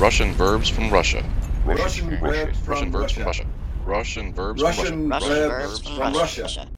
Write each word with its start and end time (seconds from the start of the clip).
Russian 0.00 0.32
verbs 0.34 0.68
from 0.68 0.90
Russia. 0.90 1.24
Russian 1.66 2.20
verbs 2.20 2.56
from 2.64 2.92
Russian 2.92 2.92
verbs 2.92 3.12
from 3.12 3.24
Russia. 3.24 3.46
Russia. 3.84 4.22
Russian 4.22 4.32
verbs 4.32 4.62
from 4.62 5.08
Russia. 5.10 5.10
Russian 5.10 5.10
verbs 5.10 5.50
verbs 5.50 5.80
from 5.82 5.96
from 5.96 6.14
Russia. 6.14 6.42
Russia. 6.42 6.68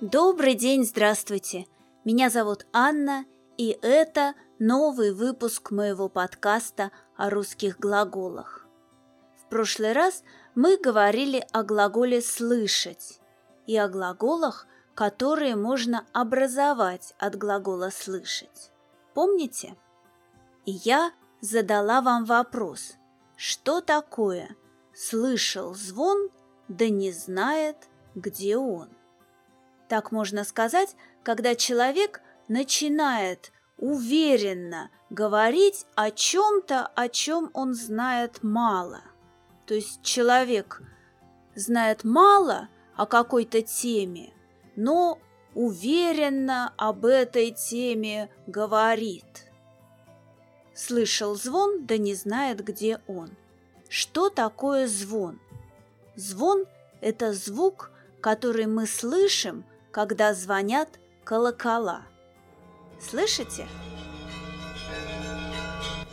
Добрый 0.00 0.54
день, 0.54 0.84
здравствуйте! 0.86 1.66
Меня 2.06 2.30
зовут 2.30 2.64
Анна, 2.72 3.26
и 3.58 3.76
это 3.82 4.32
новый 4.58 5.12
выпуск 5.12 5.72
моего 5.72 6.08
подкаста 6.08 6.90
о 7.18 7.28
русских 7.28 7.78
глаголах. 7.78 8.66
В 9.36 9.50
прошлый 9.50 9.92
раз 9.92 10.24
мы 10.54 10.78
говорили 10.78 11.44
о 11.52 11.64
глаголе 11.64 12.22
«слышать» 12.22 13.20
и 13.66 13.76
о 13.76 13.88
глаголах, 13.88 14.66
которые 14.94 15.54
можно 15.54 16.06
образовать 16.14 17.12
от 17.18 17.36
глагола 17.36 17.90
«слышать». 17.90 18.70
Помните? 19.12 19.76
Я 20.64 21.12
задала 21.40 22.00
вам 22.00 22.24
вопрос, 22.24 22.94
что 23.36 23.80
такое 23.80 24.56
«слышал 24.94 25.74
звон, 25.74 26.30
да 26.68 26.88
не 26.88 27.10
знает, 27.10 27.76
где 28.14 28.56
он». 28.56 28.88
Так 29.88 30.12
можно 30.12 30.44
сказать, 30.44 30.94
когда 31.24 31.56
человек 31.56 32.22
начинает 32.46 33.50
уверенно 33.76 34.90
говорить 35.10 35.84
о 35.96 36.12
чем-то, 36.12 36.86
о 36.86 37.08
чем 37.08 37.50
он 37.54 37.74
знает 37.74 38.44
мало. 38.44 39.00
То 39.66 39.74
есть 39.74 40.02
человек 40.02 40.80
знает 41.56 42.04
мало 42.04 42.68
о 42.94 43.06
какой-то 43.06 43.62
теме, 43.62 44.32
но 44.76 45.18
уверенно 45.54 46.72
об 46.76 47.04
этой 47.04 47.50
теме 47.50 48.30
говорит. 48.46 49.51
Слышал 50.74 51.34
звон, 51.36 51.86
да 51.86 51.98
не 51.98 52.14
знает, 52.14 52.64
где 52.64 53.00
он. 53.06 53.30
Что 53.88 54.30
такое 54.30 54.86
звон? 54.88 55.38
Звон– 56.16 56.64
это 57.00 57.34
звук, 57.34 57.90
который 58.20 58.66
мы 58.66 58.86
слышим, 58.86 59.64
когда 59.90 60.32
звонят 60.32 60.88
колокола. 61.24 62.02
Слышите? 63.00 63.66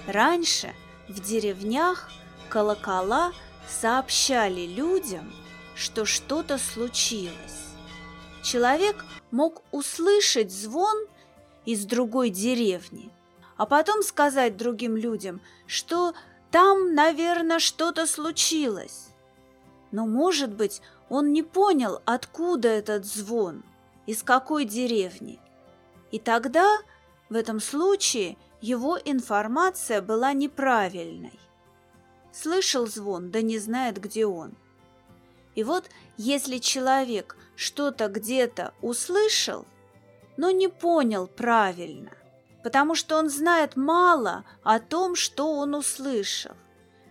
Раньше 0.07 0.73
в 1.07 1.19
деревнях 1.21 2.09
колокола 2.49 3.31
сообщали 3.67 4.65
людям, 4.65 5.31
что 5.75 6.03
что-то 6.03 6.57
случилось. 6.57 7.69
Человек 8.43 9.05
мог 9.31 9.61
услышать 9.71 10.51
звон 10.51 11.05
из 11.65 11.85
другой 11.85 12.29
деревни, 12.29 13.11
а 13.59 13.65
потом 13.65 14.03
сказать 14.03 14.55
другим 14.55 14.95
людям, 14.95 15.41
что 15.67 16.13
там, 16.49 16.95
наверное, 16.95 17.59
что-то 17.59 18.07
случилось. 18.07 19.09
Но, 19.91 20.07
может 20.07 20.53
быть, 20.55 20.81
он 21.09 21.33
не 21.33 21.43
понял, 21.43 22.01
откуда 22.05 22.69
этот 22.69 23.05
звон, 23.05 23.63
из 24.05 24.23
какой 24.23 24.63
деревни. 24.63 25.41
И 26.09 26.19
тогда, 26.19 26.77
в 27.27 27.35
этом 27.35 27.59
случае, 27.59 28.37
его 28.61 28.97
информация 29.03 30.01
была 30.01 30.31
неправильной. 30.31 31.37
Слышал 32.31 32.87
звон, 32.87 33.29
да 33.29 33.41
не 33.41 33.59
знает, 33.59 33.99
где 33.99 34.25
он. 34.25 34.55
И 35.55 35.65
вот, 35.65 35.89
если 36.15 36.59
человек 36.59 37.35
что-то 37.57 38.07
где-то 38.07 38.73
услышал, 38.81 39.65
но 40.37 40.49
не 40.49 40.69
понял 40.69 41.27
правильно, 41.27 42.11
потому 42.63 42.95
что 42.95 43.17
он 43.17 43.29
знает 43.29 43.75
мало 43.75 44.43
о 44.63 44.79
том, 44.79 45.15
что 45.15 45.53
он 45.53 45.75
услышал, 45.75 46.55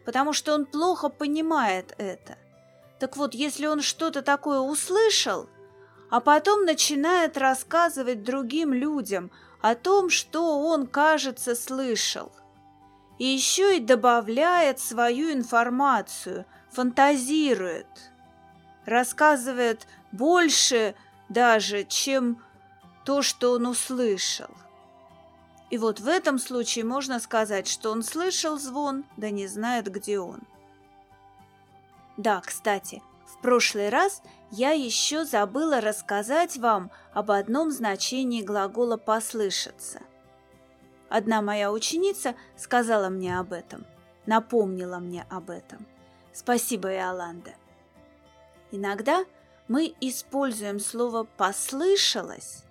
потому 0.05 0.33
что 0.33 0.55
он 0.55 0.67
плохо 0.67 1.09
понимает 1.09 1.95
это– 1.99 2.37
так 2.98 3.17
вот, 3.17 3.35
если 3.35 3.67
он 3.67 3.81
что-то 3.81 4.23
такое 4.23 4.58
услышал, 4.58 5.48
а 6.11 6.20
потом 6.20 6.64
начинает 6.64 7.37
рассказывать 7.37 8.23
другим 8.23 8.73
людям 8.73 9.31
о 9.61 9.75
том, 9.75 10.11
что 10.11 10.61
он, 10.61 10.87
кажется, 10.87 11.55
слышал, 11.55 12.33
и 13.19 13.25
еще 13.25 13.77
и 13.77 13.81
добавляет 13.81 14.81
свою 14.81 15.33
информацию, 15.33 16.45
фантазирует, 16.70 17.87
рассказывает 18.85 19.87
больше 20.13 20.95
даже, 21.29 21.85
чем 21.85 22.42
то, 23.05 23.23
что 23.23 23.53
он 23.53 23.67
услышал. 23.67 24.51
И 25.70 25.77
вот 25.77 26.01
в 26.01 26.08
этом 26.08 26.39
случае 26.39 26.84
можно 26.84 27.20
сказать, 27.20 27.68
что 27.68 27.90
он 27.90 28.02
слышал 28.02 28.58
звон, 28.58 29.05
да 29.17 29.30
не 29.30 29.46
знает, 29.46 29.90
где 29.90 30.18
он. 30.18 30.40
Да, 32.17 32.40
кстати, 32.40 33.02
в 33.27 33.40
прошлый 33.42 33.90
раз 33.90 34.23
я 34.51 34.70
еще 34.70 35.24
забыла 35.24 35.80
рассказать 35.80 36.57
вам 36.57 36.90
об 37.12 37.30
одном 37.30 37.70
значении 37.70 38.42
глагола 38.42 38.96
«послышаться». 38.96 40.01
Одна 41.11 41.40
моя 41.42 41.70
ученица 41.73 42.34
сказала 42.57 43.08
мне 43.08 43.39
об 43.39 43.52
этом, 43.52 43.86
напомнила 44.27 44.98
мне 44.98 45.27
об 45.30 45.51
этом. 45.51 45.86
Спасибо, 46.33 46.92
Иоланда. 46.92 47.52
Иногда 48.70 49.24
мы 49.68 49.95
используем 50.01 50.80
слово 50.80 51.24
«послышалось», 51.24 52.64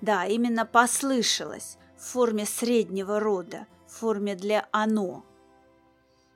да, 0.00 0.26
именно 0.26 0.64
«послышалось» 0.64 1.76
в 2.02 2.04
форме 2.04 2.44
среднего 2.44 3.20
рода, 3.20 3.66
в 3.86 3.92
форме 3.92 4.34
для 4.34 4.68
«оно», 4.72 5.24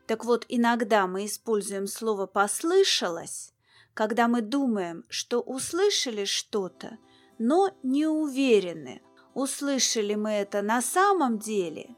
так 0.07 0.25
вот, 0.25 0.47
иногда 0.49 1.07
мы 1.07 1.27
используем 1.27 1.87
слово 1.87 2.27
«послышалось», 2.27 3.53
когда 3.93 4.29
мы 4.29 4.41
думаем, 4.41 5.05
что 5.09 5.41
услышали 5.41 6.25
что-то, 6.25 6.99
но 7.39 7.71
не 7.83 8.07
уверены, 8.07 9.03
услышали 9.35 10.15
мы 10.15 10.31
это 10.31 10.63
на 10.63 10.81
самом 10.81 11.39
деле. 11.39 11.97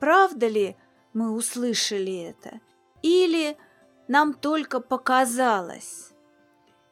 Правда 0.00 0.48
ли 0.48 0.76
мы 1.12 1.30
услышали 1.32 2.22
это? 2.22 2.60
Или 3.02 3.56
нам 4.08 4.34
только 4.34 4.80
показалось? 4.80 6.12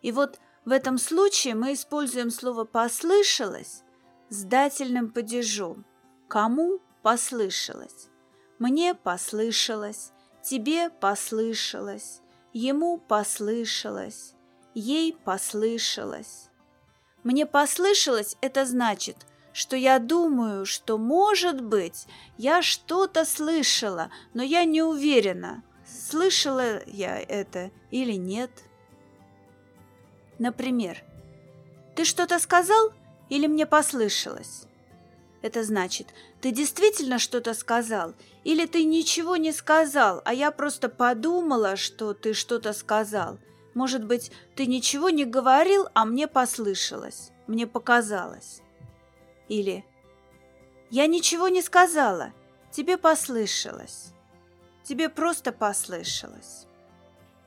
И 0.03 0.13
вот 0.13 0.39
в 0.65 0.71
этом 0.71 0.99
случае 0.99 1.55
мы 1.55 1.73
используем 1.73 2.31
слово 2.31 2.65
«послышалось» 2.65 3.83
с 4.33 4.45
дательным 4.45 5.11
падежом. 5.11 5.85
Кому 6.27 6.81
послышалось? 7.03 8.09
Мне 8.59 8.95
послышалось, 8.95 10.13
тебе 10.43 10.89
послышалось, 10.89 12.23
ему 12.55 12.97
послышалось, 12.97 14.33
ей 14.75 15.13
послышалось. 15.13 16.49
Мне 17.25 17.45
послышалось– 17.45 18.39
это 18.41 18.65
значит, 18.65 19.19
что 19.53 19.77
я 19.77 19.99
думаю, 19.99 20.65
что, 20.65 20.97
может 20.97 21.61
быть, 21.61 22.07
я 22.39 22.63
что-то 22.63 23.27
слышала, 23.27 24.11
но 24.33 24.43
я 24.43 24.65
не 24.65 24.83
уверена, 24.83 25.63
слышала 25.85 26.83
я 26.87 27.21
это 27.21 27.71
или 27.91 28.15
нет. 28.15 28.51
Например, 30.39 31.05
«Ты 31.95 32.07
что-то 32.07 32.39
сказал 32.39 32.95
или 33.33 33.47
мне 33.47 33.65
послышалось?» 33.65 34.67
Это 35.41 35.65
значит, 35.65 36.09
ты 36.41 36.53
действительно 36.53 37.19
что-то 37.19 37.55
сказал, 37.55 38.15
или 38.45 38.67
ты 38.67 38.85
ничего 38.85 39.37
не 39.37 39.53
сказал, 39.53 40.23
а 40.25 40.33
я 40.33 40.53
просто 40.53 40.89
подумала, 40.89 41.77
что 41.77 42.15
ты 42.15 42.33
что-то 42.33 42.73
сказал. 42.73 43.39
Может 43.75 44.05
быть, 44.05 44.31
ты 44.55 44.67
ничего 44.67 45.11
не 45.11 45.25
говорил, 45.25 45.89
а 45.95 46.05
мне 46.05 46.29
послышалось, 46.29 47.33
мне 47.49 47.67
показалось. 47.67 48.61
Или 49.49 49.85
я 50.91 51.07
ничего 51.07 51.49
не 51.49 51.63
сказала, 51.63 52.33
тебе 52.71 52.97
послышалось. 52.97 54.13
Тебе 54.85 55.09
просто 55.09 55.53
послышалось. 55.53 56.67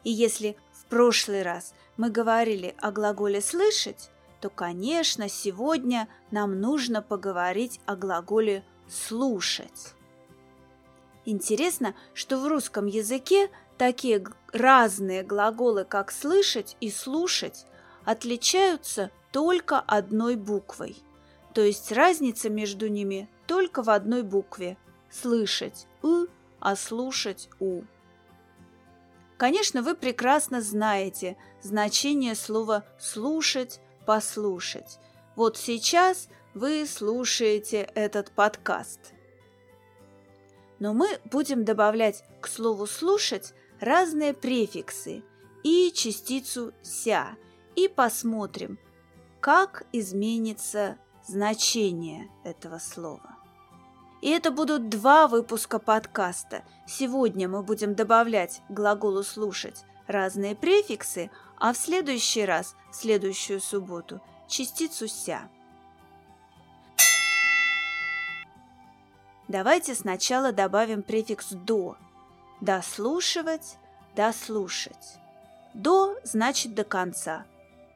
И 0.03 0.11
если 0.11 0.57
в 0.73 0.85
прошлый 0.85 1.43
раз 1.43 1.73
мы 1.95 2.09
говорили 2.09 2.75
о 2.79 2.91
глаголе 2.91 3.39
«слышать», 3.39 4.09
то, 4.45 4.51
конечно, 4.51 5.27
сегодня 5.27 6.07
нам 6.29 6.61
нужно 6.61 7.01
поговорить 7.01 7.81
о 7.87 7.95
глаголе 7.95 8.63
«слушать». 8.87 9.95
Интересно, 11.25 11.95
что 12.13 12.37
в 12.37 12.45
русском 12.45 12.85
языке 12.85 13.49
такие 13.79 14.23
разные 14.53 15.23
глаголы, 15.23 15.83
как 15.83 16.11
«слышать» 16.11 16.77
и 16.79 16.91
«слушать», 16.91 17.65
отличаются 18.03 19.09
только 19.31 19.79
одной 19.79 20.35
буквой. 20.35 20.95
То 21.55 21.61
есть 21.61 21.91
разница 21.91 22.51
между 22.51 22.87
ними 22.87 23.27
только 23.47 23.81
в 23.81 23.89
одной 23.89 24.21
букве– 24.21 24.77
«слышать»– 25.09 25.87
«ы», 26.03 26.27
а 26.59 26.75
«слушать»– 26.75 27.49
«у». 27.59 27.81
Конечно, 29.37 29.81
вы 29.81 29.95
прекрасно 29.95 30.61
знаете 30.61 31.35
значение 31.63 32.35
слова 32.35 32.85
«слушать», 32.99 33.81
послушать. 34.05 34.99
Вот 35.35 35.57
сейчас 35.57 36.29
вы 36.53 36.85
слушаете 36.85 37.89
этот 37.95 38.31
подкаст. 38.31 39.13
Но 40.79 40.93
мы 40.93 41.19
будем 41.25 41.65
добавлять 41.65 42.23
к 42.41 42.47
слову 42.47 42.85
«слушать» 42.85 43.53
разные 43.79 44.33
префиксы 44.33 45.23
и 45.63 45.91
частицу 45.93 46.73
«ся» 46.81 47.35
и 47.75 47.87
посмотрим, 47.87 48.77
как 49.39 49.85
изменится 49.91 50.97
значение 51.27 52.29
этого 52.43 52.77
слова. 52.77 53.35
И 54.21 54.29
это 54.29 54.51
будут 54.51 54.89
два 54.89 55.27
выпуска 55.27 55.77
подкаста. 55.77 56.63
Сегодня 56.87 57.47
мы 57.47 57.63
будем 57.63 57.95
добавлять 57.95 58.61
к 58.69 58.73
глаголу 58.73 59.23
«слушать» 59.23 59.83
разные 60.07 60.55
префиксы, 60.55 61.31
а 61.57 61.73
в 61.73 61.77
следующий 61.77 62.45
раз, 62.45 62.75
в 62.91 62.95
следующую 62.95 63.59
субботу, 63.59 64.21
частицу 64.47 65.07
«ся». 65.07 65.49
Давайте 69.47 69.93
сначала 69.93 70.51
добавим 70.51 71.03
префикс 71.03 71.49
«до». 71.51 71.97
Дослушивать, 72.61 73.77
дослушать. 74.15 75.19
«До» 75.73 76.15
значит 76.23 76.73
«до 76.73 76.83
конца». 76.83 77.45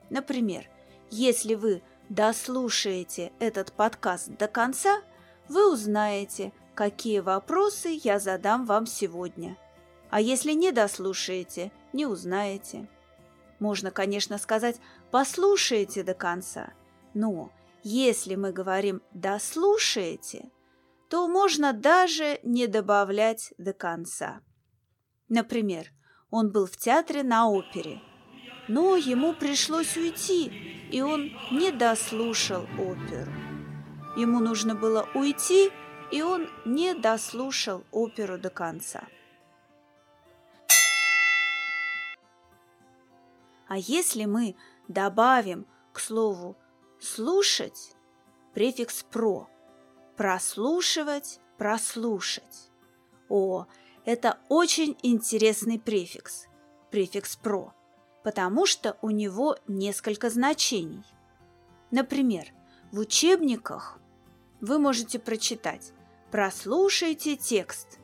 Например, 0.10 0.70
если 1.10 1.56
вы 1.56 1.82
дослушаете 2.10 3.32
этот 3.40 3.72
подкаст 3.72 4.30
до 4.30 4.48
конца, 4.48 5.02
вы 5.48 5.72
узнаете, 5.72 6.52
какие 6.76 7.20
вопросы 7.20 8.00
я 8.04 8.20
задам 8.20 8.66
вам 8.66 8.86
сегодня. 8.86 9.58
А 10.10 10.22
если 10.22 10.54
не 10.54 10.72
дослушаете, 10.72 11.72
не 11.94 12.06
узнаете. 12.06 12.88
Можно, 13.60 13.92
конечно, 13.92 14.38
сказать 14.38 14.80
«послушайте 15.12 16.04
до 16.04 16.14
конца», 16.14 16.74
но 17.14 17.52
если 17.84 18.36
мы 18.36 18.52
говорим 18.52 19.02
«дослушаете», 19.14 20.50
то 21.10 21.28
можно 21.28 21.74
даже 21.74 22.40
не 22.44 22.68
добавлять 22.68 23.54
до 23.58 23.74
конца. 23.74 24.42
Например, 25.28 25.88
он 26.30 26.52
был 26.52 26.68
в 26.68 26.78
театре 26.78 27.24
на 27.24 27.50
опере, 27.50 28.02
но 28.68 28.96
ему 28.96 29.34
пришлось 29.34 29.98
уйти, 29.98 30.46
и 30.92 31.02
он 31.02 31.32
не 31.52 31.72
дослушал 31.72 32.64
оперу. 32.78 33.32
Ему 34.16 34.40
нужно 34.40 34.76
было 34.76 35.08
уйти, 35.16 35.72
и 36.12 36.22
он 36.22 36.48
не 36.66 36.94
дослушал 36.94 37.84
оперу 37.92 38.38
до 38.38 38.50
конца. 38.50 39.08
А 43.70 43.78
если 43.78 44.26
мы 44.26 44.56
добавим 44.88 45.68
к 45.94 46.00
слову 46.00 46.58
«слушать» 47.00 47.96
префикс 48.56 49.04
«про», 49.04 49.48
прослушивать, 50.18 51.40
прослушать. 51.60 52.72
О, 53.30 53.68
это 54.06 54.40
очень 54.50 54.98
интересный 55.04 55.80
префикс, 55.80 56.48
префикс 56.90 57.36
«про», 57.36 57.76
потому 58.24 58.66
что 58.66 58.98
у 59.04 59.12
него 59.12 59.56
несколько 59.68 60.32
значений. 60.32 61.06
Например, 61.92 62.48
в 62.92 62.98
учебниках 62.98 64.00
вы 64.62 64.80
можете 64.80 65.20
прочитать 65.20 65.94
«прослушайте 66.32 67.36
текст». 67.36 68.00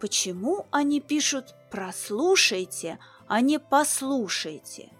Почему 0.00 0.66
они 0.70 1.02
пишут 1.02 1.54
«прослушайте», 1.70 2.98
а 3.28 3.42
не 3.42 3.58
«послушайте»? 3.58 4.90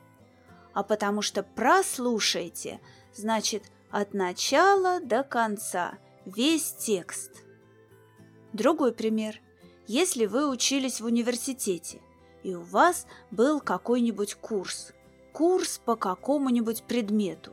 А 0.73 0.83
потому 0.83 1.23
что 1.23 1.43
«прослушайте» 1.43 2.81
значит 3.15 3.65
от 3.91 4.15
начала 4.15 5.01
до 5.01 5.23
конца– 5.23 5.99
весь 6.25 6.73
текст. 6.73 7.45
Другой 8.53 8.93
пример. 8.93 9.41
Если 9.87 10.27
вы 10.27 10.49
учились 10.49 11.01
в 11.01 11.07
университете, 11.07 12.01
и 12.43 12.55
у 12.55 12.63
вас 12.63 13.07
был 13.31 13.61
какой-нибудь 13.61 14.35
курс, 14.37 14.93
курс 15.33 15.81
по 15.85 15.97
какому-нибудь 15.97 16.85
предмету, 16.85 17.53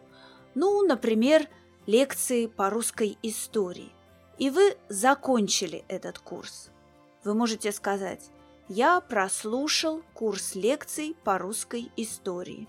ну, 0.55 0.85
например, 0.85 1.47
лекции 1.85 2.47
по 2.47 2.69
русской 2.69 3.17
истории, 3.21 3.91
и 4.37 4.49
вы 4.49 4.77
закончили 4.89 5.83
этот 5.87 6.19
курс. 6.19 6.69
Вы 7.23 7.33
можете 7.33 7.71
сказать 7.71 8.29
«Я 8.67 9.01
прослушал 9.01 10.03
курс 10.13 10.55
лекций 10.55 11.15
по 11.23 11.37
русской 11.37 11.91
истории». 11.97 12.67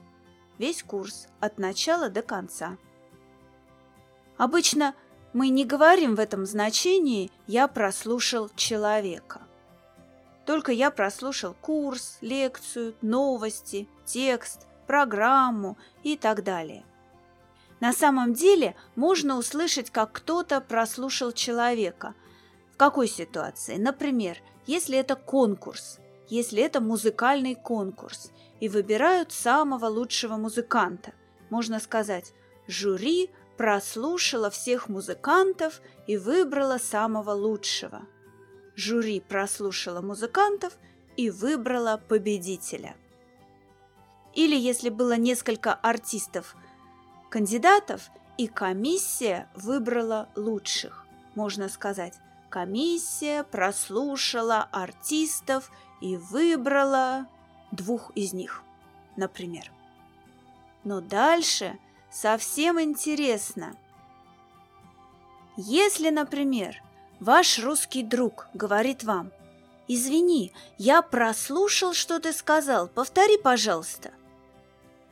Весь 0.58 0.82
курс 0.82 1.28
от 1.40 1.58
начала 1.58 2.08
до 2.10 2.22
конца. 2.22 2.76
Обычно 4.36 4.94
мы 5.32 5.48
не 5.48 5.64
говорим 5.64 6.14
в 6.14 6.20
этом 6.20 6.46
значении 6.46 7.30
«я 7.46 7.68
прослушал 7.68 8.50
человека». 8.56 9.42
Только 10.46 10.72
я 10.72 10.90
прослушал 10.90 11.54
курс, 11.60 12.18
лекцию, 12.22 12.94
новости, 13.02 13.86
текст, 14.06 14.66
программу 14.86 15.76
и 16.02 16.16
так 16.16 16.42
далее. 16.42 16.84
На 17.80 17.92
самом 17.92 18.32
деле 18.32 18.74
можно 18.96 19.36
услышать, 19.36 19.90
как 19.90 20.12
кто-то 20.12 20.60
прослушал 20.60 21.32
человека. 21.32 22.14
В 22.72 22.76
какой 22.76 23.06
ситуации? 23.06 23.76
Например, 23.76 24.38
если 24.66 24.96
это 24.96 25.14
конкурс, 25.14 25.98
если 26.28 26.62
это 26.62 26.80
музыкальный 26.80 27.54
конкурс, 27.54 28.32
и 28.60 28.68
выбирают 28.68 29.32
самого 29.32 29.86
лучшего 29.86 30.36
музыканта. 30.36 31.12
Можно 31.50 31.80
сказать, 31.80 32.32
жюри 32.66 33.30
прослушала 33.56 34.50
всех 34.50 34.88
музыкантов 34.88 35.80
и 36.06 36.16
выбрала 36.16 36.78
самого 36.78 37.32
лучшего. 37.32 38.02
Жюри 38.76 39.20
прослушала 39.20 40.00
музыкантов 40.00 40.76
и 41.16 41.30
выбрала 41.30 42.00
победителя. 42.08 42.94
Или 44.34 44.56
если 44.56 44.88
было 44.88 45.16
несколько 45.16 45.74
артистов, 45.74 46.54
кандидатов, 47.30 48.10
и 48.36 48.46
комиссия 48.46 49.48
выбрала 49.56 50.28
лучших. 50.36 51.04
Можно 51.34 51.68
сказать, 51.68 52.14
комиссия 52.48 53.42
прослушала 53.42 54.68
артистов 54.70 55.72
и 56.00 56.16
выбрала 56.16 57.26
двух 57.72 58.10
из 58.14 58.32
них, 58.32 58.62
например. 59.16 59.70
Но 60.84 61.00
дальше– 61.00 61.78
совсем 62.10 62.80
интересно. 62.80 63.76
Если, 65.56 66.10
например, 66.10 66.82
ваш 67.20 67.58
русский 67.58 68.02
друг 68.02 68.48
говорит 68.54 69.04
вам, 69.04 69.32
«Извини, 69.88 70.52
я 70.76 71.02
прослушал, 71.02 71.94
что 71.94 72.20
ты 72.20 72.32
сказал, 72.32 72.88
повтори, 72.88 73.38
пожалуйста». 73.38 74.12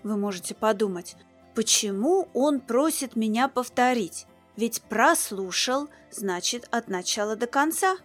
Вы 0.03 0.17
можете 0.17 0.55
подумать, 0.55 1.17
почему 1.55 2.29
он 2.33 2.61
просит 2.61 3.17
меня 3.17 3.49
повторить? 3.49 4.27
Ведь 4.57 4.83
прослушал 4.83 5.89
значит 6.11 6.69
от 6.71 6.89
начала 6.89 7.37
до 7.37 7.47
конца. 7.47 7.97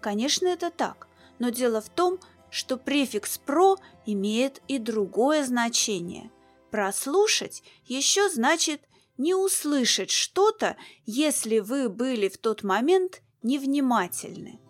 Конечно, 0.00 0.46
это 0.46 0.70
так, 0.70 1.08
но 1.38 1.48
дело 1.50 1.80
в 1.80 1.88
том, 1.88 2.18
что 2.54 2.76
префикс 2.76 3.36
«про» 3.38 3.78
имеет 4.06 4.62
и 4.68 4.78
другое 4.78 5.44
значение. 5.44 6.30
Прослушать 6.70 7.64
еще 7.84 8.28
значит 8.28 8.80
не 9.18 9.34
услышать 9.34 10.12
что-то, 10.12 10.76
если 11.04 11.58
вы 11.58 11.88
были 11.88 12.28
в 12.28 12.38
тот 12.38 12.62
момент 12.62 13.22
невнимательны. 13.42 14.60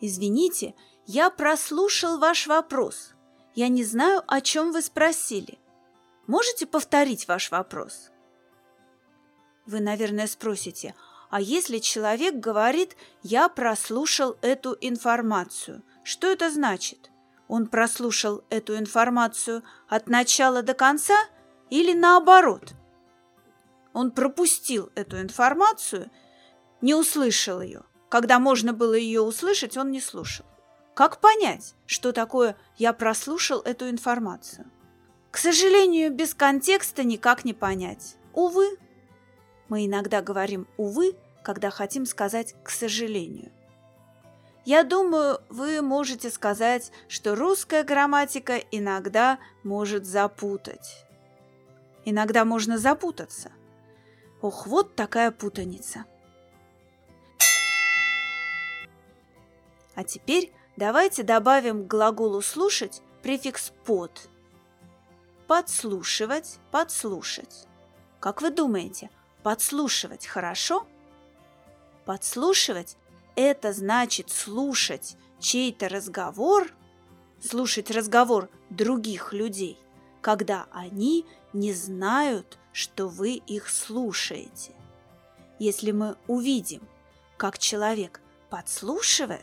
Извините, 0.00 0.76
я 1.06 1.28
прослушал 1.30 2.18
ваш 2.18 2.46
вопрос. 2.46 3.14
Я 3.56 3.66
не 3.66 3.82
знаю, 3.82 4.22
о 4.28 4.40
чем 4.40 4.70
вы 4.70 4.80
спросили. 4.80 5.58
Можете 6.28 6.66
повторить 6.66 7.26
ваш 7.26 7.50
вопрос? 7.50 8.10
Вы, 9.66 9.80
наверное, 9.80 10.28
спросите, 10.28 10.94
а 11.30 11.40
если 11.40 11.78
человек 11.78 12.36
говорит 12.36 12.96
«я 13.24 13.48
прослушал 13.48 14.36
эту 14.40 14.76
информацию», 14.80 15.82
что 16.02 16.26
это 16.26 16.50
значит? 16.50 17.10
он 17.50 17.66
прослушал 17.66 18.44
эту 18.48 18.78
информацию 18.78 19.64
от 19.88 20.08
начала 20.08 20.62
до 20.62 20.72
конца 20.72 21.16
или 21.68 21.92
наоборот? 21.92 22.74
Он 23.92 24.12
пропустил 24.12 24.92
эту 24.94 25.20
информацию, 25.20 26.12
не 26.80 26.94
услышал 26.94 27.60
ее. 27.60 27.82
Когда 28.08 28.38
можно 28.38 28.72
было 28.72 28.94
ее 28.94 29.20
услышать, 29.20 29.76
он 29.76 29.90
не 29.90 30.00
слушал. 30.00 30.46
Как 30.94 31.20
понять, 31.20 31.74
что 31.86 32.12
такое 32.12 32.56
«я 32.76 32.92
прослушал 32.92 33.60
эту 33.62 33.90
информацию»? 33.90 34.70
К 35.32 35.36
сожалению, 35.36 36.12
без 36.12 36.34
контекста 36.34 37.02
никак 37.02 37.44
не 37.44 37.52
понять. 37.52 38.16
Увы. 38.32 38.78
Мы 39.68 39.86
иногда 39.86 40.22
говорим 40.22 40.68
«увы», 40.76 41.16
когда 41.42 41.70
хотим 41.70 42.06
сказать 42.06 42.54
«к 42.62 42.70
сожалению». 42.70 43.50
Я 44.64 44.84
думаю, 44.84 45.40
вы 45.48 45.80
можете 45.80 46.30
сказать, 46.30 46.92
что 47.08 47.34
русская 47.34 47.82
грамматика 47.82 48.56
иногда 48.56 49.38
может 49.62 50.04
запутать. 50.04 51.06
Иногда 52.04 52.44
можно 52.44 52.76
запутаться. 52.76 53.52
Ох, 54.42 54.66
вот 54.66 54.94
такая 54.94 55.30
путаница. 55.30 56.04
А 59.94 60.04
теперь 60.04 60.52
давайте 60.76 61.22
добавим 61.22 61.84
к 61.84 61.86
глаголу 61.86 62.40
«слушать» 62.42 63.02
префикс 63.22 63.72
«под». 63.84 64.28
Подслушивать, 65.46 66.58
подслушать. 66.70 67.66
Как 68.20 68.40
вы 68.40 68.50
думаете, 68.50 69.10
подслушивать 69.42 70.26
хорошо? 70.26 70.86
Подслушивать– 72.04 72.96
это 73.36 73.72
значит 73.72 74.30
слушать 74.30 75.16
чей-то 75.38 75.88
разговор, 75.88 76.72
слушать 77.42 77.90
разговор 77.90 78.48
других 78.68 79.32
людей, 79.32 79.78
когда 80.20 80.66
они 80.70 81.26
не 81.52 81.72
знают, 81.72 82.58
что 82.72 83.08
вы 83.08 83.34
их 83.34 83.68
слушаете. 83.68 84.72
Если 85.58 85.90
мы 85.90 86.16
увидим, 86.26 86.82
как 87.36 87.58
человек 87.58 88.20
подслушивает, 88.48 89.40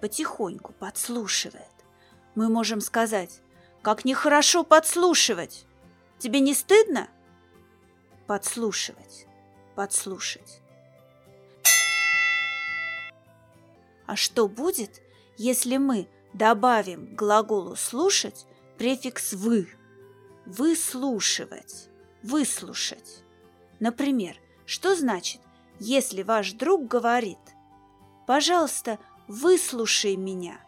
потихоньку 0.00 0.72
подслушивает, 0.72 1.64
мы 2.34 2.48
можем 2.48 2.80
сказать, 2.80 3.40
как 3.82 4.04
нехорошо 4.04 4.64
подслушивать. 4.64 5.66
Тебе 6.18 6.40
не 6.40 6.54
стыдно? 6.54 7.08
Подслушивать, 8.26 9.26
подслушать. 9.74 10.60
А 14.08 14.16
что 14.16 14.48
будет, 14.48 15.02
если 15.36 15.76
мы 15.76 16.08
добавим 16.32 17.08
к 17.08 17.18
глаголу 17.18 17.76
«слушать» 17.76 18.46
префикс 18.78 19.34
«вы»? 19.34 19.68
Выслушивать, 20.46 21.90
выслушать. 22.22 23.22
Например, 23.80 24.34
что 24.64 24.96
значит, 24.96 25.42
если 25.78 26.22
ваш 26.22 26.52
друг 26.52 26.88
говорит 26.88 27.38
«Пожалуйста, 28.26 28.98
выслушай 29.26 30.16
меня». 30.16 30.58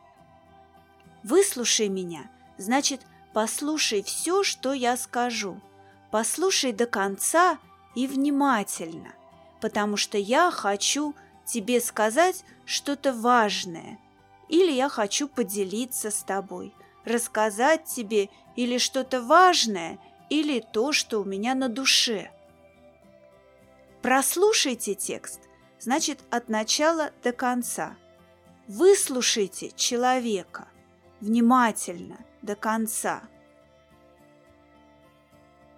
«Выслушай 1.23 1.89
меня» 1.89 2.31
значит 2.59 3.01
«послушай 3.33 4.03
все, 4.03 4.45
что 4.45 4.75
я 4.75 4.99
скажу». 4.99 5.63
Послушай 6.11 6.73
до 6.73 6.85
конца 6.85 7.59
и 7.95 8.07
внимательно, 8.07 9.15
потому 9.63 9.97
что 9.97 10.19
я 10.19 10.51
хочу 10.51 11.15
тебе 11.47 11.81
сказать 11.81 12.45
что-то 12.71 13.13
важное, 13.13 13.99
или 14.49 14.71
я 14.71 14.89
хочу 14.89 15.27
поделиться 15.27 16.13
с 16.13 16.23
тобой, 16.23 16.73
рассказать 17.05 17.85
тебе 17.87 18.29
или 18.55 18.79
что-то 18.79 19.21
важное, 19.23 19.99
или 20.29 20.61
то, 20.61 20.93
что 20.93 21.21
у 21.21 21.25
меня 21.25 21.57
на 21.57 21.69
душе. 21.69 22.31
Прослушайте 24.03 24.95
текст, 24.95 25.41
значит 25.81 26.21
от 26.31 26.49
начала 26.49 27.11
до 27.25 27.33
конца. 27.33 27.97
Выслушайте 28.69 29.73
человека 29.73 30.69
внимательно 31.21 32.25
до 32.41 32.55
конца. 32.55 33.25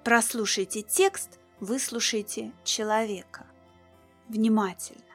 Прослушайте 0.05 0.83
текст, 0.83 1.41
выслушайте 1.59 2.53
человека 2.65 3.47
внимательно. 4.29 5.12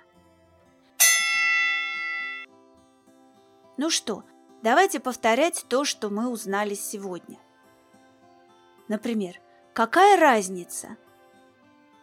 Ну 3.78 3.90
что, 3.90 4.24
давайте 4.64 5.00
повторять 5.00 5.66
то, 5.70 5.86
что 5.86 6.10
мы 6.10 6.30
узнали 6.30 6.74
сегодня. 6.74 7.40
Например, 8.88 9.40
какая 9.74 10.20
разница 10.20 10.98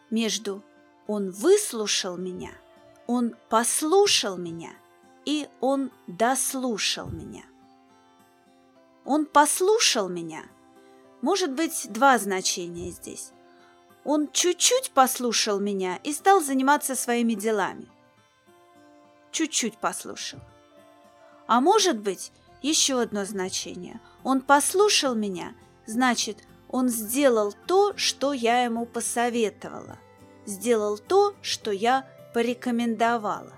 между 0.09 0.63
«он 1.07 1.31
выслушал 1.31 2.17
меня», 2.17 2.51
«он 3.07 3.35
послушал 3.49 4.37
меня» 4.37 4.71
и 5.25 5.47
«он 5.59 5.91
дослушал 6.07 7.09
меня»? 7.09 7.43
«Он 9.03 9.25
послушал 9.25 10.09
меня» 10.09 10.43
может 11.25 11.53
быть 11.53 11.87
два 11.91 12.19
значения 12.19 12.91
здесь. 12.91 13.31
Он 14.03 14.29
чуть-чуть 14.31 14.91
послушал 14.91 15.59
меня 15.59 15.99
и 16.03 16.13
стал 16.13 16.39
заниматься 16.39 16.93
своими 16.93 17.33
делами. 17.33 17.87
Чуть-чуть 19.31 19.79
послушал. 19.79 20.39
А 21.47 21.61
может 21.61 21.99
быть, 21.99 22.31
еще 22.61 23.01
одно 23.01 23.25
значение. 23.25 23.99
Он 24.23 24.41
послушал 24.41 25.13
меня, 25.13 25.53
значит, 25.85 26.39
он 26.69 26.89
сделал 26.89 27.53
то, 27.67 27.95
что 27.95 28.33
я 28.33 28.63
ему 28.63 28.85
посоветовала. 28.85 29.99
Сделал 30.45 30.97
то, 30.97 31.35
что 31.41 31.71
я 31.71 32.07
порекомендовала. 32.33 33.53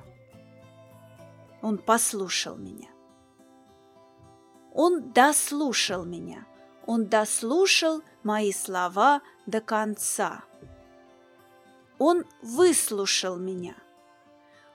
Он 1.61 1.77
послушал 1.77 2.55
меня. 2.57 2.89
Он 4.73 5.11
дослушал 5.11 6.05
меня. 6.05 6.45
Он 6.85 7.07
дослушал 7.07 8.03
мои 8.23 8.51
слова 8.51 9.21
до 9.45 9.59
конца. 9.59 10.43
Он 11.97 12.25
выслушал 12.41 13.37
меня. 13.37 13.75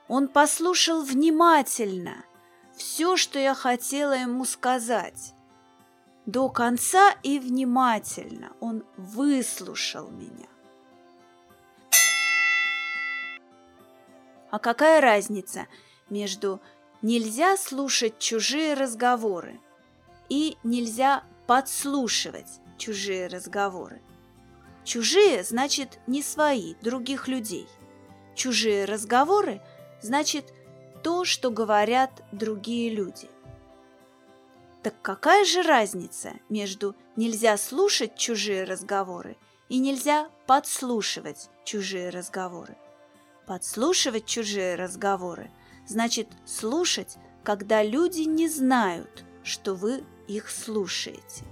Он 0.07 0.27
послушал 0.27 1.03
внимательно– 1.03 2.25
все, 2.75 3.17
что 3.17 3.39
я 3.39 3.53
хотела 3.53 4.13
ему 4.13 4.45
сказать. 4.45 5.33
До 6.25 6.49
конца 6.49 7.15
и 7.23 7.39
внимательно 7.39 8.53
он 8.59 8.85
выслушал 8.97 10.09
меня. 10.09 10.47
А 14.49 14.59
какая 14.59 15.01
разница 15.01 15.67
между 16.09 16.61
нельзя 17.01 17.57
слушать 17.57 18.19
чужие 18.19 18.75
разговоры 18.75 19.59
и 20.29 20.57
нельзя 20.63 21.23
подслушивать 21.47 22.61
чужие 22.77 23.27
разговоры? 23.27 24.01
Чужие 24.83 25.43
значит 25.43 25.99
не 26.07 26.21
свои, 26.21 26.75
других 26.81 27.27
людей. 27.27 27.67
Чужие 28.35 28.85
разговоры 28.85 29.61
значит 30.01 30.53
то, 31.03 31.25
что 31.25 31.51
говорят 31.51 32.23
другие 32.31 32.89
люди. 32.89 33.29
Так 34.81 34.95
какая 35.01 35.45
же 35.45 35.61
разница 35.61 36.33
между 36.49 36.95
нельзя 37.15 37.57
слушать 37.57 38.17
чужие 38.17 38.63
разговоры 38.63 39.37
и 39.69 39.79
нельзя 39.79 40.29
подслушивать 40.47 41.49
чужие 41.63 42.09
разговоры? 42.09 42.75
Подслушивать 43.45 44.25
чужие 44.25 44.75
разговоры 44.75 45.51
значит 45.87 46.27
слушать, 46.45 47.17
когда 47.43 47.83
люди 47.83 48.21
не 48.21 48.47
знают, 48.47 49.25
что 49.43 49.75
вы 49.75 50.03
их 50.27 50.49
слушаете. 50.49 51.43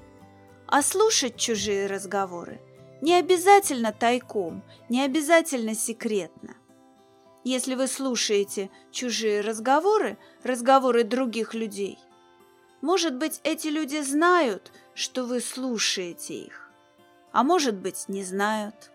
А 0.67 0.81
слушать 0.81 1.36
чужие 1.36 1.88
разговоры 1.88 2.62
не 3.01 3.15
обязательно 3.15 3.91
тайком, 3.91 4.63
не 4.88 5.03
обязательно 5.03 5.75
секретно. 5.75 6.55
Если 7.43 7.74
вы 7.75 7.88
слушаете 7.88 8.69
чужие 8.91 9.41
разговоры, 9.41 10.17
разговоры 10.43 11.03
других 11.03 11.53
людей, 11.53 11.98
может 12.81 13.15
быть, 13.15 13.39
эти 13.43 13.67
люди 13.67 14.01
знают, 14.01 14.71
что 14.93 15.24
вы 15.24 15.39
слушаете 15.39 16.36
их, 16.36 16.69
а 17.31 17.43
может 17.43 17.75
быть, 17.75 18.05
не 18.07 18.24
знают. 18.24 18.91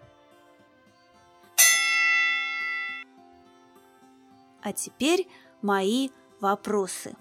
А 4.63 4.73
теперь 4.73 5.29
мои 5.63 6.11
вопросы. 6.41 7.15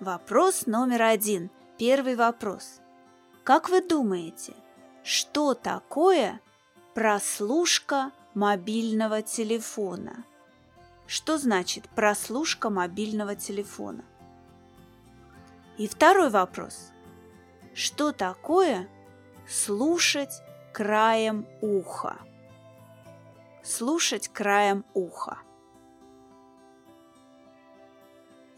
Вопрос 0.00 0.66
номер 0.66 1.02
один. 1.02 1.50
Первый 1.78 2.16
вопрос. 2.16 2.80
Как 3.44 3.68
вы 3.68 3.80
думаете, 3.80 4.54
что 5.04 5.54
такое 5.54 6.40
прослушка 6.94 8.10
мобильного 8.36 9.22
телефона. 9.22 10.22
Что 11.06 11.38
значит 11.38 11.88
прослушка 11.88 12.68
мобильного 12.68 13.34
телефона? 13.34 14.04
И 15.78 15.88
второй 15.88 16.28
вопрос. 16.28 16.92
Что 17.72 18.12
такое 18.12 18.88
слушать 19.48 20.42
краем 20.74 21.46
уха? 21.62 22.18
Слушать 23.62 24.28
краем 24.28 24.84
уха. 24.92 25.38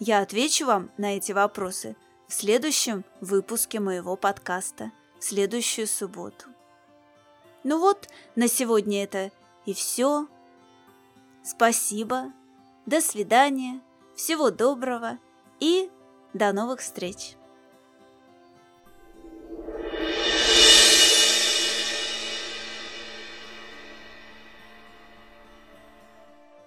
Я 0.00 0.22
отвечу 0.22 0.66
вам 0.66 0.90
на 0.98 1.16
эти 1.16 1.30
вопросы 1.30 1.96
в 2.26 2.32
следующем 2.32 3.04
выпуске 3.20 3.78
моего 3.78 4.16
подкаста 4.16 4.90
в 5.20 5.24
следующую 5.24 5.86
субботу. 5.86 6.46
Ну 7.62 7.78
вот, 7.78 8.08
на 8.34 8.48
сегодня 8.48 9.04
это 9.04 9.30
и 9.68 9.74
все. 9.74 10.26
Спасибо. 11.42 12.32
До 12.86 13.02
свидания. 13.02 13.82
Всего 14.16 14.50
доброго 14.50 15.18
и 15.60 15.90
до 16.32 16.54
новых 16.54 16.80
встреч. 16.80 17.37